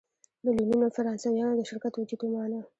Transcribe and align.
میلیونونو 0.45 0.87
فرانسویانو 0.95 1.57
د 1.57 1.61
شرکت 1.69 1.93
وجود 1.95 2.21
ومانه. 2.23 2.59